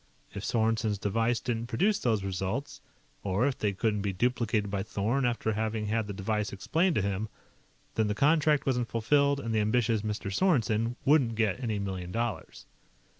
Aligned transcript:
If 0.33 0.43
Sorensen's 0.43 0.97
device 0.97 1.39
didn't 1.39 1.67
produce 1.67 1.99
those 1.99 2.23
results, 2.23 2.81
or 3.21 3.45
if 3.45 3.59
they 3.59 3.71
couldn't 3.71 4.01
be 4.01 4.11
duplicated 4.11 4.71
by 4.71 4.81
Thorn 4.81 5.27
after 5.27 5.53
having 5.53 5.85
had 5.85 6.07
the 6.07 6.13
device 6.13 6.51
explained 6.51 6.95
to 6.95 7.03
him, 7.03 7.29
then 7.93 8.07
the 8.07 8.15
contract 8.15 8.65
wasn't 8.65 8.89
fulfilled, 8.89 9.39
and 9.39 9.53
the 9.53 9.59
ambitious 9.59 10.01
Mr. 10.01 10.33
Sorensen 10.33 10.95
wouldn't 11.05 11.35
get 11.35 11.59
any 11.61 11.77
million 11.77 12.11
dollars. 12.11 12.65